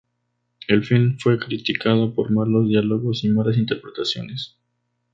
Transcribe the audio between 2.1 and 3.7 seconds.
por malos diálogos y malas